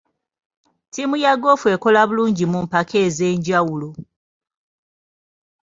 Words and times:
Ttiimu 0.87 1.15
ya 1.23 1.31
goofu 1.41 1.65
ekola 1.75 2.01
bulungi 2.09 2.43
mu 2.51 2.59
mpaka 2.65 2.95
ez'enjawulo. 3.07 3.89